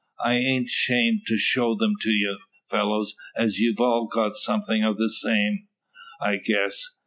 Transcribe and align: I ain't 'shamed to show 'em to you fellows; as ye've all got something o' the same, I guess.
I 0.25 0.33
ain't 0.33 0.67
'shamed 0.67 1.27
to 1.27 1.37
show 1.37 1.73
'em 1.73 1.93
to 2.01 2.09
you 2.09 2.39
fellows; 2.71 3.13
as 3.37 3.59
ye've 3.61 3.79
all 3.79 4.09
got 4.11 4.33
something 4.33 4.83
o' 4.83 4.95
the 4.95 5.11
same, 5.11 5.67
I 6.19 6.37
guess. 6.37 6.89